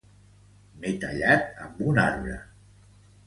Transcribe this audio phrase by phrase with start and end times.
[0.77, 2.39] M'he tallat amb un arbre.